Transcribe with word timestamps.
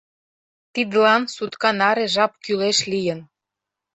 Тидлан 0.73 1.23
сутка 1.35 1.69
наре 1.79 2.05
жап 2.13 2.31
кӱлеш 2.43 2.77
лийын. 2.91 3.19